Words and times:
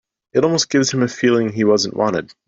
It 0.33 0.43
almost 0.43 0.71
gives 0.71 0.91
him 0.91 1.03
a 1.03 1.07
feeling 1.07 1.49
he 1.49 1.63
wasn't 1.63 1.95
wanted. 1.95 2.33